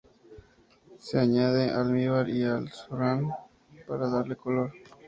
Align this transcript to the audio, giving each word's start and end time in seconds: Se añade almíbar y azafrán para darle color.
Se 0.97 1.19
añade 1.19 1.69
almíbar 1.69 2.27
y 2.27 2.43
azafrán 2.43 3.29
para 3.87 4.09
darle 4.09 4.35
color. 4.35 4.73